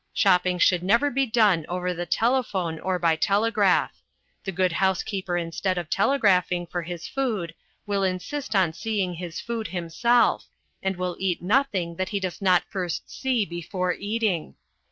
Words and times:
Shopping 0.13 0.57
should 0.57 0.81
never 0.81 1.11
be 1.11 1.27
done 1.27 1.63
over 1.69 1.93
the 1.93 2.07
telephone 2.07 2.79
or 2.79 2.97
by 2.97 3.15
telegraph. 3.15 4.01
The 4.45 4.51
good 4.51 4.71
housekeeper 4.71 5.37
instead 5.37 5.77
of 5.77 5.91
telegraphing 5.91 6.65
for 6.65 6.81
his 6.81 7.07
food 7.07 7.53
will 7.85 8.01
insist 8.03 8.55
on 8.55 8.73
seeing 8.73 9.13
his 9.13 9.39
food 9.39 9.67
himself, 9.67 10.47
and 10.81 10.95
will 10.97 11.17
eat 11.19 11.43
nothing 11.43 11.97
that 11.97 12.09
he 12.09 12.19
does 12.19 12.41
not 12.41 12.63
first 12.67 13.11
see 13.11 13.45
before 13.45 13.93
eating. 13.93 14.55